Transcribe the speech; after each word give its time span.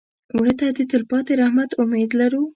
مړه 0.35 0.53
ته 0.59 0.67
د 0.77 0.79
تلپاتې 0.91 1.33
رحمت 1.41 1.69
امید 1.81 2.11
لرو 2.19 2.43